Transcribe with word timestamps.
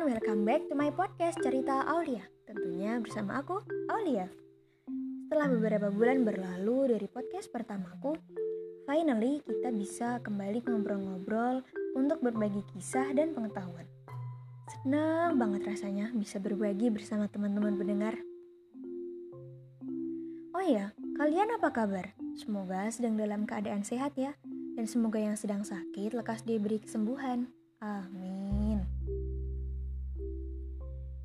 welcome 0.00 0.48
back 0.48 0.64
to 0.64 0.72
my 0.72 0.88
podcast 0.88 1.36
Cerita 1.44 1.84
Aulia. 1.84 2.24
Tentunya 2.48 2.96
bersama 3.04 3.44
aku, 3.44 3.60
Aulia. 3.92 4.32
Setelah 5.28 5.52
beberapa 5.52 5.92
bulan 5.92 6.24
berlalu 6.24 6.96
dari 6.96 7.04
podcast 7.04 7.52
pertamaku 7.52 8.16
Finally, 8.88 9.44
kita 9.44 9.68
bisa 9.68 10.16
kembali 10.24 10.64
ngobrol-ngobrol 10.64 11.60
untuk 11.92 12.24
berbagi 12.24 12.64
kisah 12.72 13.12
dan 13.12 13.36
pengetahuan. 13.36 13.84
Senang 14.72 15.36
banget 15.36 15.68
rasanya 15.68 16.08
bisa 16.16 16.40
berbagi 16.40 16.88
bersama 16.88 17.28
teman-teman 17.28 17.76
pendengar. 17.76 18.16
Oh 20.56 20.64
iya, 20.64 20.96
kalian 21.20 21.60
apa 21.60 21.68
kabar? 21.76 22.16
Semoga 22.40 22.88
sedang 22.88 23.20
dalam 23.20 23.44
keadaan 23.44 23.84
sehat 23.84 24.16
ya 24.16 24.32
Dan 24.74 24.88
semoga 24.88 25.20
yang 25.20 25.36
sedang 25.36 25.60
sakit 25.60 26.16
lekas 26.16 26.40
diberi 26.48 26.80
kesembuhan. 26.80 27.52
Amin. 27.84 28.80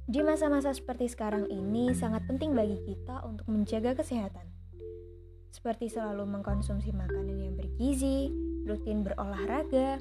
Di 0.06 0.22
masa-masa 0.22 0.70
seperti 0.70 1.10
sekarang 1.10 1.50
ini 1.50 1.90
sangat 1.98 2.30
penting 2.30 2.54
bagi 2.54 2.78
kita 2.86 3.26
untuk 3.26 3.50
menjaga 3.50 3.98
kesehatan. 3.98 4.46
Seperti 5.50 5.90
selalu 5.90 6.30
mengkonsumsi 6.30 6.94
makanan 6.94 7.42
yang 7.42 7.58
bergizi, 7.58 8.30
rutin 8.70 9.02
berolahraga, 9.02 9.98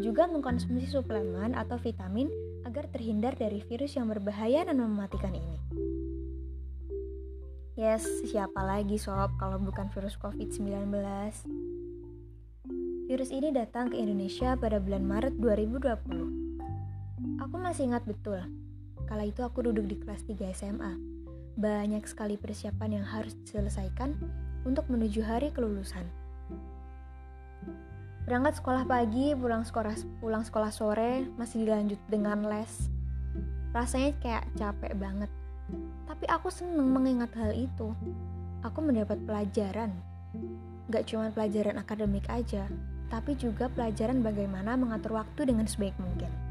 juga 0.00 0.24
mengkonsumsi 0.32 0.88
suplemen 0.88 1.52
atau 1.52 1.76
vitamin 1.76 2.32
agar 2.64 2.88
terhindar 2.88 3.36
dari 3.36 3.60
virus 3.60 4.00
yang 4.00 4.08
berbahaya 4.08 4.64
dan 4.64 4.80
mematikan 4.80 5.36
ini. 5.36 5.60
Yes, 7.76 8.08
siapa 8.24 8.64
lagi 8.64 8.96
sob 8.96 9.36
kalau 9.36 9.60
bukan 9.60 9.92
virus 9.92 10.16
COVID-19? 10.24 10.88
Virus 13.12 13.28
ini 13.28 13.52
datang 13.52 13.92
ke 13.92 14.00
Indonesia 14.00 14.56
pada 14.56 14.80
bulan 14.80 15.04
Maret 15.04 15.36
2020. 15.36 17.44
Aku 17.44 17.60
masih 17.60 17.92
ingat 17.92 18.08
betul, 18.08 18.40
kala 19.04 19.28
itu 19.28 19.44
aku 19.44 19.64
duduk 19.64 19.86
di 19.88 19.96
kelas 20.00 20.24
3 20.26 20.52
SMA. 20.56 20.92
Banyak 21.54 22.04
sekali 22.08 22.34
persiapan 22.34 23.00
yang 23.00 23.06
harus 23.06 23.36
diselesaikan 23.46 24.16
untuk 24.66 24.88
menuju 24.90 25.22
hari 25.22 25.54
kelulusan. 25.54 26.02
Berangkat 28.24 28.56
sekolah 28.58 28.88
pagi, 28.88 29.36
pulang 29.36 29.68
sekolah 29.68 29.94
pulang 30.18 30.42
sekolah 30.42 30.72
sore, 30.72 31.28
masih 31.36 31.68
dilanjut 31.68 32.00
dengan 32.08 32.40
les. 32.48 32.88
Rasanya 33.76 34.16
kayak 34.24 34.48
capek 34.56 34.96
banget. 34.96 35.30
Tapi 36.08 36.24
aku 36.28 36.48
seneng 36.48 36.88
mengingat 36.88 37.36
hal 37.36 37.52
itu. 37.52 37.92
Aku 38.64 38.80
mendapat 38.80 39.20
pelajaran. 39.28 39.92
Gak 40.88 41.04
cuma 41.12 41.28
pelajaran 41.28 41.76
akademik 41.76 42.24
aja, 42.32 42.64
tapi 43.12 43.36
juga 43.36 43.68
pelajaran 43.68 44.24
bagaimana 44.24 44.76
mengatur 44.76 45.20
waktu 45.20 45.52
dengan 45.52 45.68
sebaik 45.68 45.96
mungkin. 46.00 46.43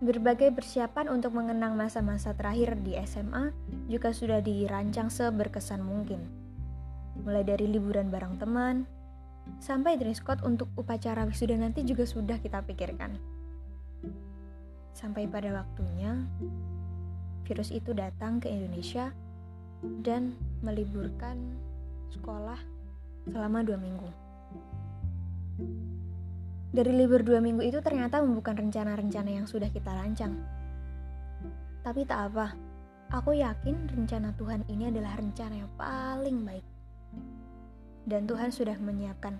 Berbagai 0.00 0.48
persiapan 0.56 1.12
untuk 1.12 1.36
mengenang 1.36 1.76
masa-masa 1.76 2.32
terakhir 2.32 2.80
di 2.80 2.96
SMA 3.04 3.52
juga 3.84 4.16
sudah 4.16 4.40
dirancang 4.40 5.12
seberkesan 5.12 5.84
mungkin. 5.84 6.24
Mulai 7.20 7.44
dari 7.44 7.68
liburan 7.68 8.08
bareng 8.08 8.40
teman, 8.40 8.88
sampai 9.60 10.00
dress 10.00 10.24
code 10.24 10.40
untuk 10.40 10.72
upacara 10.80 11.28
wisuda 11.28 11.52
nanti 11.60 11.84
juga 11.84 12.08
sudah 12.08 12.40
kita 12.40 12.64
pikirkan. 12.64 13.12
Sampai 14.96 15.28
pada 15.28 15.52
waktunya, 15.52 16.16
virus 17.44 17.68
itu 17.68 17.92
datang 17.92 18.40
ke 18.40 18.48
Indonesia 18.48 19.12
dan 20.00 20.32
meliburkan 20.64 21.36
sekolah 22.08 22.56
selama 23.28 23.60
dua 23.68 23.76
minggu. 23.76 24.08
Dari 26.70 26.94
libur 26.94 27.26
dua 27.26 27.42
minggu 27.42 27.66
itu 27.66 27.82
ternyata 27.82 28.22
bukan 28.22 28.54
rencana-rencana 28.54 29.42
yang 29.42 29.46
sudah 29.50 29.66
kita 29.74 29.90
rancang. 29.90 30.38
Tapi 31.82 32.06
tak 32.06 32.30
apa, 32.30 32.54
aku 33.10 33.34
yakin 33.34 33.90
rencana 33.90 34.30
Tuhan 34.38 34.62
ini 34.70 34.86
adalah 34.86 35.18
rencana 35.18 35.66
yang 35.66 35.70
paling 35.74 36.46
baik. 36.46 36.66
Dan 38.06 38.30
Tuhan 38.30 38.54
sudah 38.54 38.78
menyiapkan 38.78 39.34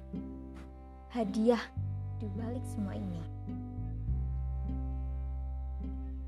hadiah 1.15 1.62
di 2.19 2.27
balik 2.34 2.66
semua 2.66 2.99
ini. 2.99 3.22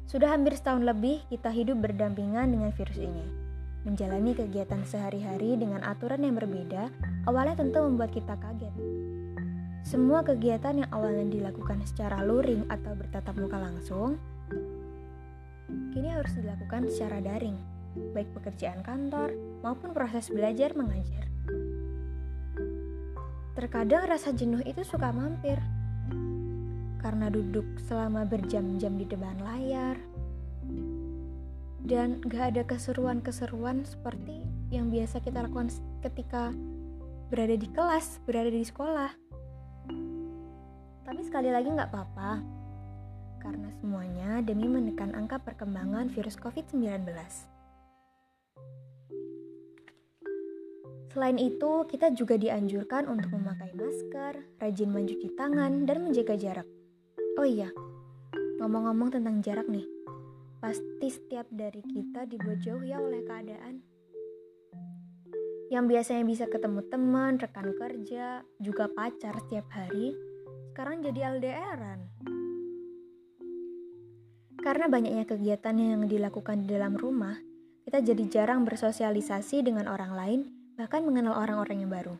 Sudah 0.06 0.38
hampir 0.38 0.54
setahun 0.54 0.86
lebih 0.86 1.24
kita 1.32 1.50
hidup 1.50 1.82
berdampingan 1.82 2.46
dengan 2.46 2.70
virus 2.70 3.00
ini. 3.02 3.26
Menjalani 3.82 4.38
kegiatan 4.38 4.86
sehari-hari 4.86 5.58
dengan 5.58 5.82
aturan 5.82 6.22
yang 6.22 6.38
berbeda 6.38 6.94
awalnya 7.26 7.58
tentu 7.58 7.82
membuat 7.82 8.14
kita 8.14 8.38
kaget. 8.38 8.70
Semua 9.82 10.22
kegiatan 10.22 10.78
yang 10.78 10.90
awalnya 10.94 11.26
dilakukan 11.26 11.82
secara 11.82 12.22
luring 12.22 12.70
atau 12.70 12.94
bertatap 12.94 13.34
muka 13.34 13.58
langsung, 13.58 14.16
kini 15.90 16.08
harus 16.08 16.32
dilakukan 16.38 16.86
secara 16.86 17.18
daring, 17.18 17.58
baik 18.14 18.30
pekerjaan 18.32 18.80
kantor 18.86 19.34
maupun 19.60 19.90
proses 19.90 20.30
belajar 20.30 20.72
mengajar. 20.78 21.26
Terkadang 23.52 24.08
rasa 24.08 24.32
jenuh 24.32 24.64
itu 24.64 24.80
suka 24.86 25.12
mampir, 25.12 25.60
karena 27.02 27.28
duduk 27.28 27.66
selama 27.84 28.24
berjam-jam 28.24 28.96
di 28.96 29.04
depan 29.04 29.36
layar, 29.44 29.98
dan 31.84 32.22
gak 32.30 32.54
ada 32.54 32.62
keseruan-keseruan 32.64 33.82
seperti 33.82 34.46
yang 34.70 34.88
biasa 34.88 35.20
kita 35.20 35.42
lakukan 35.44 35.68
ketika 36.00 36.54
berada 37.28 37.58
di 37.58 37.68
kelas, 37.68 38.22
berada 38.24 38.48
di 38.48 38.64
sekolah. 38.64 39.10
Tapi 41.12 41.28
sekali 41.28 41.52
lagi 41.52 41.68
gak 41.68 41.92
apa-apa, 41.92 42.40
karena 43.36 43.68
semuanya 43.84 44.40
demi 44.40 44.64
menekan 44.64 45.12
angka 45.12 45.36
perkembangan 45.44 46.08
virus 46.08 46.40
COVID-19. 46.40 47.04
Selain 51.12 51.36
itu, 51.36 51.84
kita 51.84 52.16
juga 52.16 52.40
dianjurkan 52.40 53.12
untuk 53.12 53.28
memakai 53.36 53.76
masker, 53.76 54.56
rajin 54.56 54.88
mencuci 54.88 55.36
tangan, 55.36 55.84
dan 55.84 56.00
menjaga 56.00 56.32
jarak. 56.32 56.68
Oh 57.36 57.44
iya, 57.44 57.68
ngomong-ngomong 58.64 59.12
tentang 59.12 59.44
jarak 59.44 59.68
nih, 59.68 59.84
Pasti 60.64 61.12
setiap 61.12 61.44
dari 61.52 61.84
kita 61.92 62.24
dibuat 62.24 62.64
jauh 62.64 62.80
ya 62.80 62.96
oleh 62.96 63.20
keadaan. 63.20 63.84
Yang 65.68 65.84
biasanya 65.92 66.24
bisa 66.24 66.48
ketemu 66.48 66.80
teman, 66.88 67.36
rekan 67.36 67.76
kerja, 67.76 68.48
juga 68.64 68.88
pacar 68.88 69.36
setiap 69.44 69.68
hari, 69.76 70.31
sekarang 70.72 71.04
jadi 71.04 71.36
LDRan. 71.36 72.00
Karena 74.56 74.88
banyaknya 74.88 75.28
kegiatan 75.28 75.76
yang 75.76 76.08
dilakukan 76.08 76.64
di 76.64 76.72
dalam 76.72 76.96
rumah, 76.96 77.36
kita 77.84 78.00
jadi 78.00 78.24
jarang 78.32 78.64
bersosialisasi 78.64 79.68
dengan 79.68 79.84
orang 79.84 80.16
lain, 80.16 80.40
bahkan 80.80 81.04
mengenal 81.04 81.36
orang-orang 81.36 81.84
yang 81.84 81.92
baru. 81.92 82.16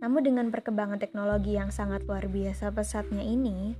Namun 0.00 0.24
dengan 0.24 0.48
perkembangan 0.48 0.96
teknologi 0.96 1.60
yang 1.60 1.68
sangat 1.68 2.08
luar 2.08 2.24
biasa 2.24 2.72
pesatnya 2.72 3.20
ini, 3.20 3.76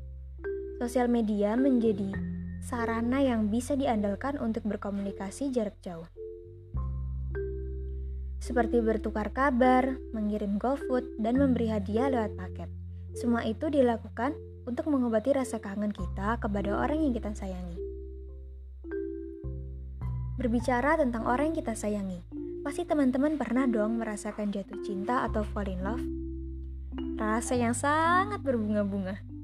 sosial 0.76 1.08
media 1.08 1.56
menjadi 1.56 2.12
sarana 2.60 3.24
yang 3.24 3.48
bisa 3.48 3.72
diandalkan 3.72 4.36
untuk 4.36 4.68
berkomunikasi 4.68 5.48
jarak 5.48 5.80
jauh. 5.80 6.04
Seperti 8.38 8.78
bertukar 8.84 9.32
kabar, 9.34 9.96
mengirim 10.12 10.60
GoFood, 10.60 11.18
dan 11.20 11.40
memberi 11.40 11.72
hadiah 11.72 12.12
lewat 12.12 12.36
paket. 12.36 12.68
Semua 13.16 13.42
itu 13.48 13.72
dilakukan 13.72 14.36
untuk 14.68 14.92
mengobati 14.92 15.32
rasa 15.34 15.58
kangen 15.58 15.90
kita 15.90 16.36
kepada 16.40 16.76
orang 16.76 17.00
yang 17.00 17.12
kita 17.16 17.32
sayangi. 17.32 17.76
Berbicara 20.36 21.00
tentang 21.00 21.24
orang 21.24 21.52
yang 21.52 21.58
kita 21.64 21.72
sayangi, 21.72 22.20
pasti 22.60 22.84
teman-teman 22.84 23.40
pernah 23.40 23.64
dong 23.64 23.96
merasakan 23.96 24.52
jatuh 24.52 24.84
cinta 24.84 25.24
atau 25.24 25.40
fall 25.42 25.72
in 25.72 25.80
love. 25.80 26.04
Rasa 27.16 27.56
yang 27.56 27.72
sangat 27.72 28.44
berbunga-bunga 28.44 29.36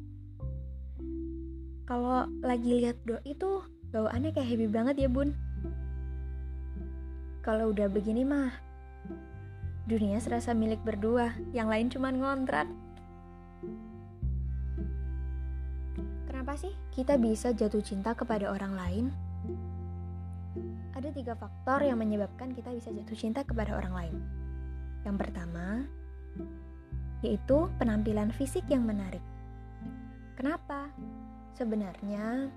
kalau 1.92 2.24
lagi 2.40 2.80
lihat 2.80 2.96
do 3.04 3.20
itu 3.28 3.60
bawaannya 3.92 4.32
kayak 4.32 4.48
happy 4.48 4.64
banget 4.64 4.96
ya 5.04 5.08
bun 5.12 5.36
kalau 7.44 7.68
udah 7.68 7.90
begini 7.92 8.24
mah 8.24 8.48
dunia 9.82 10.22
serasa 10.22 10.54
milik 10.54 10.78
berdua 10.86 11.34
yang 11.50 11.66
lain 11.66 11.90
cuma 11.90 12.14
ngontrak. 12.14 12.70
Kenapa 16.30 16.54
sih 16.54 16.74
kita 16.94 17.18
bisa 17.18 17.50
jatuh 17.50 17.82
cinta 17.82 18.14
kepada 18.14 18.50
orang 18.50 18.72
lain? 18.74 19.04
Ada 20.94 21.10
tiga 21.10 21.34
faktor 21.34 21.82
yang 21.82 21.98
menyebabkan 21.98 22.54
kita 22.54 22.70
bisa 22.70 22.94
jatuh 22.94 23.18
cinta 23.18 23.42
kepada 23.42 23.74
orang 23.74 23.94
lain. 23.94 24.16
Yang 25.02 25.16
pertama 25.18 25.66
yaitu 27.22 27.70
penampilan 27.78 28.34
fisik 28.34 28.66
yang 28.66 28.82
menarik. 28.82 29.22
Kenapa? 30.34 30.90
Sebenarnya, 31.54 32.50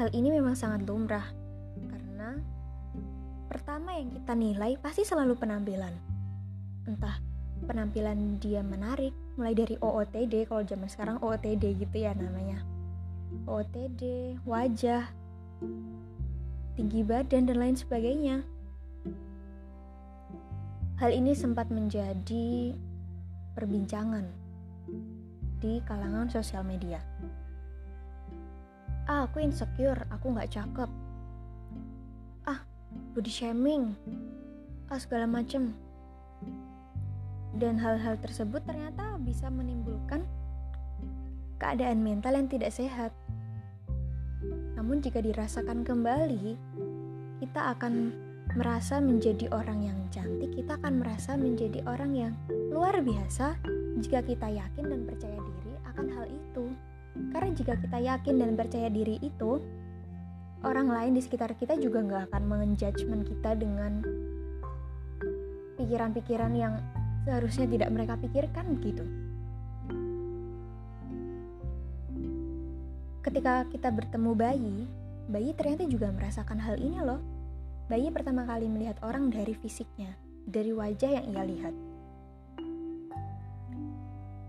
hal 0.00 0.08
ini 0.16 0.32
memang 0.32 0.56
sangat 0.56 0.88
lumrah 0.88 1.28
karena 1.92 2.40
pertama 3.54 3.94
yang 3.94 4.10
kita 4.10 4.34
nilai 4.34 4.74
pasti 4.82 5.06
selalu 5.06 5.38
penampilan. 5.38 5.94
Entah 6.90 7.22
penampilan 7.70 8.42
dia 8.42 8.66
menarik, 8.66 9.14
mulai 9.38 9.54
dari 9.54 9.78
OOTD 9.78 10.50
kalau 10.50 10.66
zaman 10.66 10.90
sekarang 10.90 11.22
OOTD 11.22 11.86
gitu 11.86 12.02
ya 12.02 12.18
namanya. 12.18 12.66
OOTD 13.46 14.34
wajah 14.42 15.06
tinggi 16.74 17.06
badan 17.06 17.46
dan 17.46 17.62
lain 17.62 17.78
sebagainya. 17.78 18.42
Hal 20.98 21.14
ini 21.14 21.30
sempat 21.38 21.70
menjadi 21.70 22.74
perbincangan 23.54 24.26
di 25.62 25.78
kalangan 25.86 26.26
sosial 26.26 26.66
media. 26.66 26.98
Ah 29.06 29.30
aku 29.30 29.38
insecure 29.38 30.10
aku 30.10 30.34
nggak 30.34 30.50
cakep 30.50 31.03
body 33.14 33.30
shaming 33.30 33.94
ah 34.90 34.98
segala 34.98 35.24
macem 35.30 35.72
dan 37.54 37.78
hal-hal 37.78 38.18
tersebut 38.18 38.60
ternyata 38.66 39.14
bisa 39.22 39.46
menimbulkan 39.46 40.26
keadaan 41.62 42.02
mental 42.02 42.34
yang 42.34 42.50
tidak 42.50 42.74
sehat. 42.74 43.14
Namun, 44.74 45.00
jika 45.00 45.22
dirasakan 45.22 45.86
kembali, 45.86 46.58
kita 47.40 47.78
akan 47.78 48.12
merasa 48.58 49.00
menjadi 49.00 49.48
orang 49.54 49.86
yang 49.86 49.98
cantik, 50.12 50.52
kita 50.52 50.76
akan 50.76 51.00
merasa 51.00 51.38
menjadi 51.38 51.80
orang 51.88 52.12
yang 52.12 52.32
luar 52.68 53.00
biasa 53.00 53.56
jika 54.02 54.20
kita 54.20 54.50
yakin 54.50 54.84
dan 54.90 55.00
percaya 55.08 55.38
diri 55.38 55.72
akan 55.88 56.06
hal 56.12 56.26
itu. 56.28 56.64
Karena 57.30 57.50
jika 57.54 57.78
kita 57.78 57.98
yakin 58.02 58.34
dan 58.42 58.50
percaya 58.58 58.90
diri 58.90 59.22
itu, 59.22 59.62
orang 60.64 60.88
lain 60.88 61.12
di 61.12 61.20
sekitar 61.20 61.52
kita 61.60 61.76
juga 61.76 62.00
nggak 62.00 62.32
akan 62.32 62.42
menjudgment 62.48 63.28
kita 63.28 63.52
dengan 63.52 64.00
pikiran-pikiran 65.76 66.52
yang 66.56 66.80
seharusnya 67.28 67.68
tidak 67.68 67.92
mereka 67.92 68.16
pikirkan 68.16 68.80
begitu. 68.80 69.04
Ketika 73.20 73.68
kita 73.68 73.88
bertemu 73.92 74.32
bayi, 74.36 74.78
bayi 75.28 75.52
ternyata 75.56 75.84
juga 75.88 76.08
merasakan 76.12 76.60
hal 76.60 76.80
ini 76.80 77.00
loh. 77.00 77.20
Bayi 77.88 78.08
pertama 78.08 78.48
kali 78.48 78.64
melihat 78.64 78.96
orang 79.04 79.28
dari 79.28 79.52
fisiknya, 79.52 80.16
dari 80.48 80.72
wajah 80.72 81.20
yang 81.20 81.26
ia 81.28 81.44
lihat. 81.44 81.74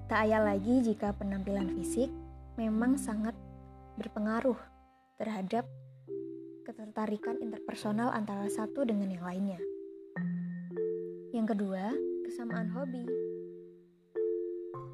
Tak 0.07 0.19
ayal 0.27 0.47
lagi 0.47 0.79
jika 0.79 1.11
penampilan 1.15 1.75
fisik 1.75 2.07
memang 2.55 2.95
sangat 2.95 3.35
berpengaruh 3.99 4.59
terhadap 5.19 5.67
ketertarikan 6.65 7.37
interpersonal 7.37 8.09
antara 8.09 8.49
satu 8.49 8.81
dengan 8.81 9.13
yang 9.13 9.21
lainnya. 9.21 9.61
Yang 11.29 11.53
kedua, 11.53 11.93
kesamaan 12.25 12.73
hobi. 12.73 13.05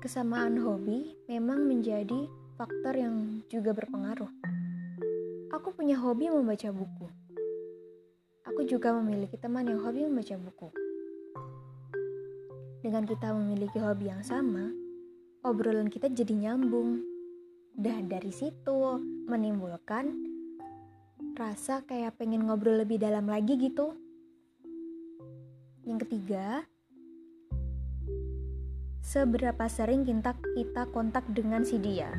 Kesamaan 0.03 0.59
hobi 0.59 1.15
memang 1.31 1.63
menjadi 1.63 2.27
faktor 2.59 3.00
yang 3.00 3.39
juga 3.47 3.71
berpengaruh. 3.71 4.27
Aku 5.56 5.71
punya 5.71 5.95
hobi 5.95 6.27
membaca 6.27 6.68
buku. 6.75 7.07
Aku 8.51 8.67
juga 8.67 8.91
memiliki 8.91 9.39
teman 9.39 9.63
yang 9.63 9.79
hobi 9.79 10.03
membaca 10.03 10.35
buku. 10.35 10.69
Dengan 12.83 13.07
kita 13.07 13.31
memiliki 13.31 13.79
hobi 13.79 14.12
yang 14.12 14.25
sama, 14.27 14.75
obrolan 15.47 15.88
kita 15.88 16.12
jadi 16.12 16.35
nyambung. 16.35 17.00
Dan 17.71 18.12
dari 18.12 18.35
situ 18.35 19.00
menimbulkan 19.31 20.30
rasa 21.35 21.83
kayak 21.87 22.19
pengen 22.19 22.45
ngobrol 22.47 22.79
lebih 22.79 22.99
dalam 22.99 23.27
lagi 23.27 23.55
gitu. 23.55 23.95
Yang 25.87 26.07
ketiga, 26.07 26.67
seberapa 29.01 29.65
sering 29.65 30.05
kita 30.05 30.37
kita 30.55 30.83
kontak 30.91 31.25
dengan 31.31 31.65
si 31.65 31.81
dia. 31.81 32.13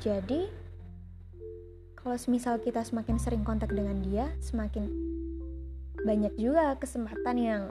Jadi, 0.00 0.48
kalau 1.98 2.16
misal 2.30 2.62
kita 2.62 2.86
semakin 2.86 3.18
sering 3.18 3.42
kontak 3.42 3.74
dengan 3.74 3.98
dia, 4.00 4.30
semakin 4.38 4.86
banyak 6.06 6.34
juga 6.38 6.78
kesempatan 6.78 7.36
yang 7.36 7.62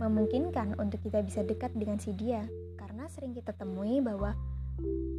memungkinkan 0.00 0.80
untuk 0.80 1.04
kita 1.04 1.20
bisa 1.22 1.44
dekat 1.44 1.70
dengan 1.76 2.00
si 2.00 2.16
dia. 2.16 2.48
Karena 2.80 3.06
sering 3.12 3.36
kita 3.36 3.54
temui 3.54 4.00
bahwa 4.00 4.34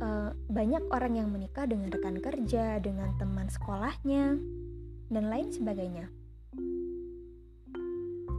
uh, 0.01 0.31
banyak 0.49 0.83
orang 0.89 1.19
yang 1.19 1.29
menikah 1.29 1.65
dengan 1.67 1.89
rekan 1.89 2.17
kerja, 2.19 2.79
dengan 2.81 3.13
teman 3.17 3.47
sekolahnya, 3.49 4.37
dan 5.09 5.23
lain 5.29 5.49
sebagainya. 5.53 6.09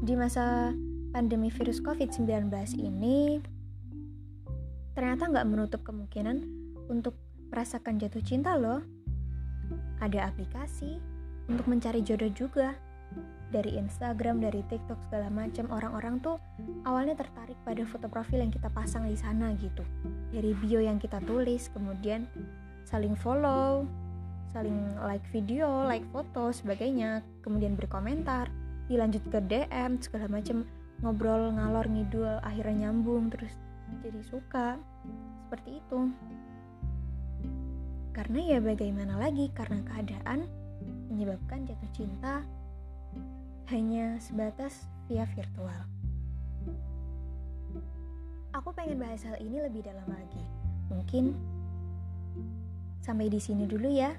Di 0.05 0.15
masa 0.19 0.75
pandemi 1.15 1.49
virus 1.49 1.81
COVID-19 1.81 2.51
ini, 2.77 3.41
ternyata 4.93 5.31
nggak 5.31 5.49
menutup 5.49 5.81
kemungkinan 5.87 6.45
untuk 6.91 7.17
merasakan 7.49 7.97
jatuh 8.03 8.21
cinta 8.21 8.59
loh. 8.59 8.83
Ada 10.03 10.29
aplikasi 10.29 11.01
untuk 11.49 11.71
mencari 11.71 12.05
jodoh 12.05 12.29
juga. 12.35 12.77
Dari 13.55 13.79
Instagram, 13.79 14.43
dari 14.43 14.67
TikTok 14.67 14.99
segala 15.07 15.31
macam 15.31 15.71
orang-orang 15.71 16.19
tuh 16.19 16.43
awalnya 16.83 17.15
tertarik 17.15 17.55
pada 17.63 17.87
foto 17.87 18.11
profil 18.11 18.43
yang 18.43 18.51
kita 18.51 18.67
pasang 18.75 19.07
di 19.07 19.15
sana 19.15 19.55
gitu. 19.63 19.87
Dari 20.35 20.51
bio 20.59 20.83
yang 20.83 20.99
kita 20.99 21.23
tulis, 21.23 21.71
kemudian 21.71 22.27
saling 22.83 23.15
follow, 23.15 23.87
saling 24.51 24.99
like 25.07 25.23
video, 25.31 25.87
like 25.87 26.03
foto, 26.11 26.51
sebagainya, 26.51 27.23
kemudian 27.47 27.79
berkomentar, 27.79 28.51
dilanjut 28.91 29.23
ke 29.31 29.39
DM 29.47 30.03
segala 30.03 30.27
macam 30.27 30.67
ngobrol 31.03 31.55
ngalor 31.55 31.87
ngidul 31.87 32.43
akhirnya 32.43 32.91
nyambung 32.91 33.31
terus 33.31 33.55
jadi 34.03 34.19
suka. 34.27 34.75
Seperti 35.47 35.79
itu. 35.79 36.11
Karena 38.11 38.39
ya 38.43 38.59
bagaimana 38.59 39.15
lagi? 39.15 39.47
Karena 39.55 39.79
keadaan 39.87 40.47
menyebabkan 41.11 41.67
jatuh 41.67 41.91
cinta 41.95 42.43
hanya 43.73 44.21
sebatas 44.21 44.85
via 45.09 45.25
virtual. 45.33 45.81
Aku 48.55 48.71
pengen 48.71 49.03
bahas 49.03 49.25
hal 49.27 49.35
ini 49.43 49.59
lebih 49.65 49.83
dalam 49.83 50.07
lagi. 50.07 50.45
Mungkin 50.93 51.35
sampai 53.03 53.27
di 53.29 53.41
sini 53.43 53.67
dulu 53.67 53.91
ya. 53.91 54.15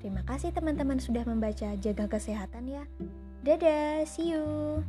Terima 0.00 0.24
kasih 0.26 0.50
teman-teman 0.50 0.98
sudah 0.98 1.22
membaca 1.28 1.76
jaga 1.78 2.04
kesehatan 2.08 2.66
ya. 2.66 2.84
Dadah 3.44 4.08
see 4.08 4.32
you 4.32 4.82